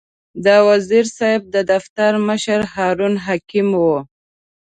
[0.45, 3.87] د وزیر صاحب د دفتر مشر هارون حکیمي و.